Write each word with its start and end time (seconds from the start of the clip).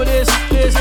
for 0.00 0.06
this, 0.06 0.28
this, 0.48 0.79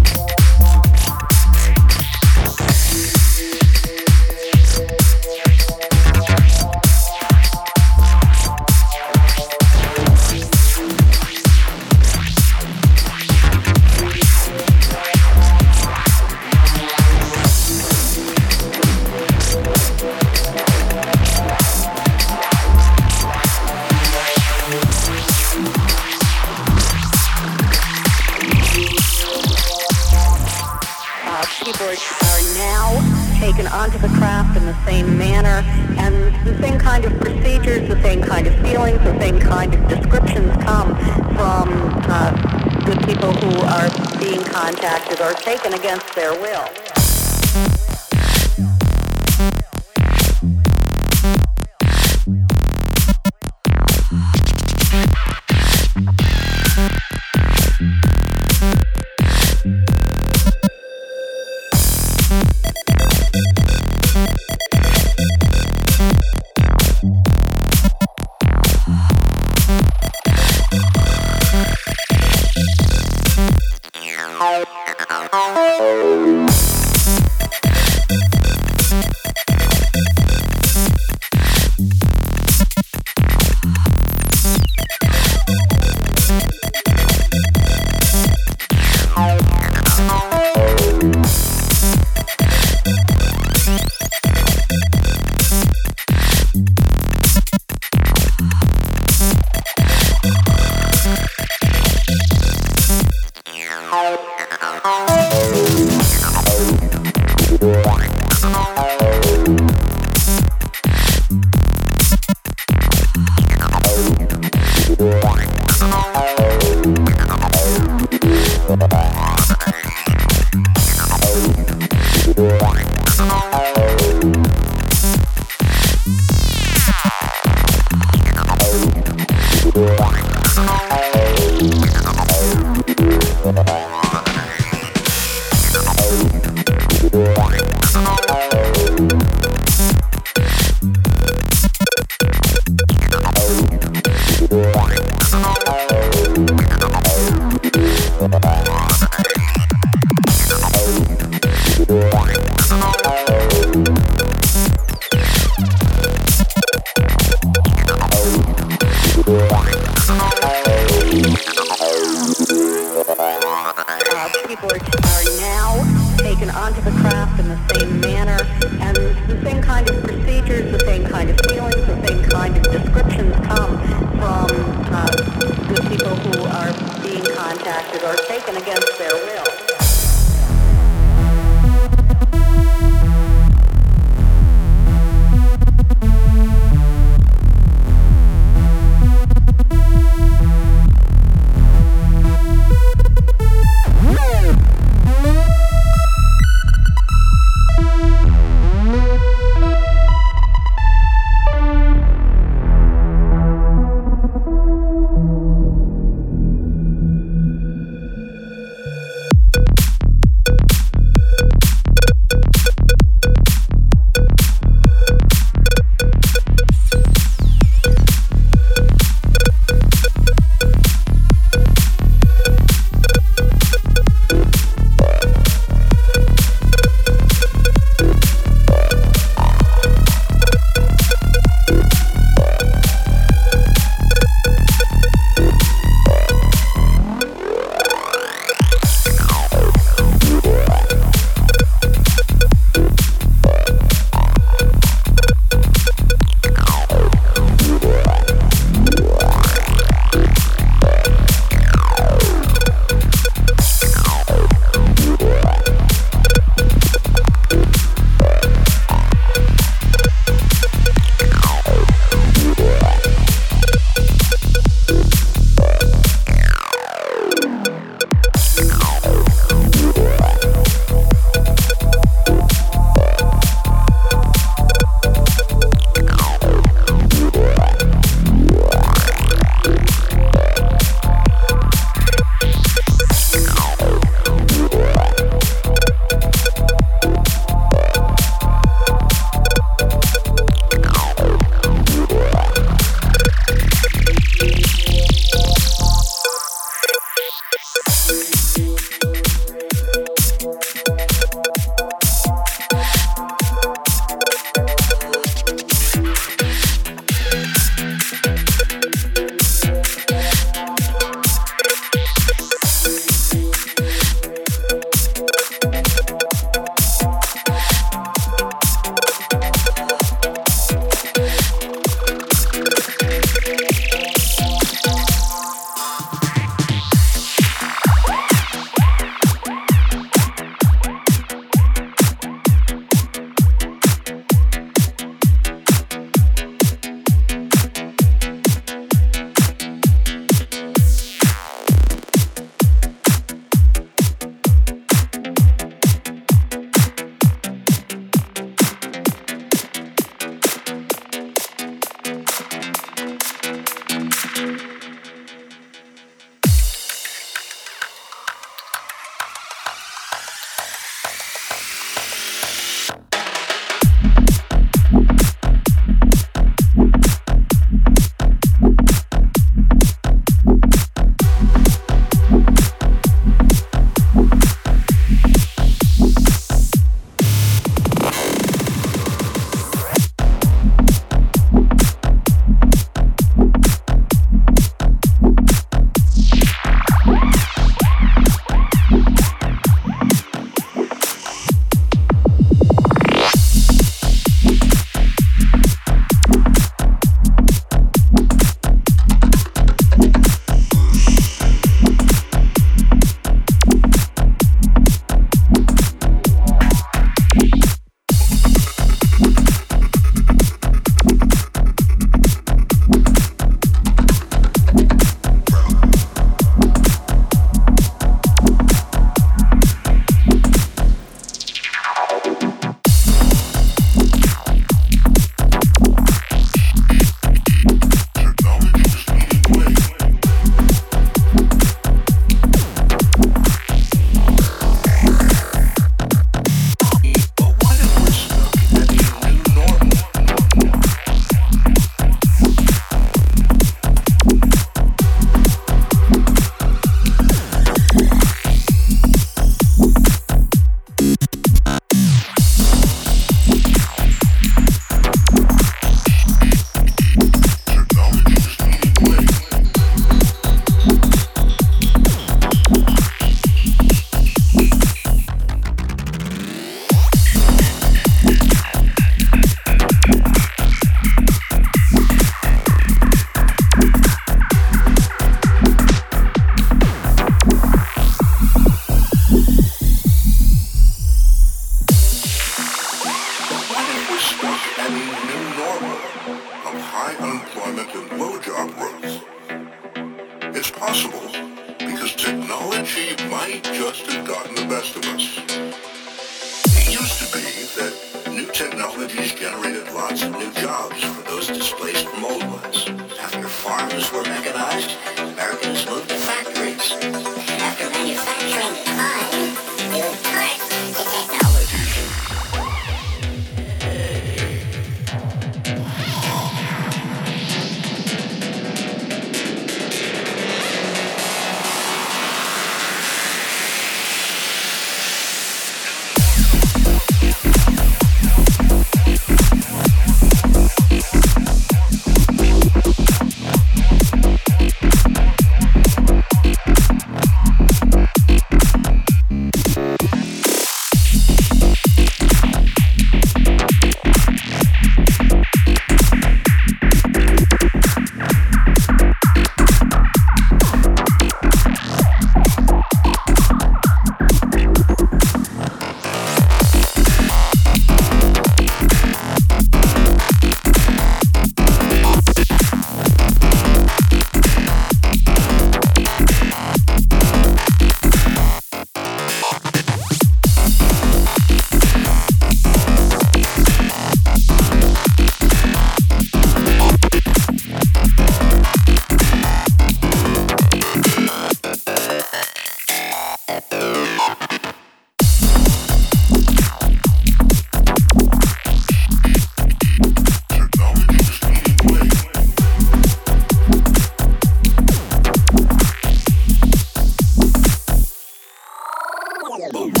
But 599.73 600.00